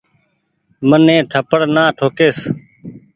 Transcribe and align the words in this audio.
مني 0.89 1.17
ٿپڙ 1.31 1.59
نآ 1.75 1.83
ٺوڪيس۔ 1.97 2.37